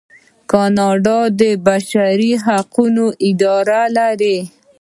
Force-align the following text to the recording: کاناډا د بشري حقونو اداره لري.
کاناډا 0.51 1.19
د 1.39 1.41
بشري 1.67 2.31
حقونو 2.45 3.05
اداره 3.29 3.81
لري. 3.97 4.39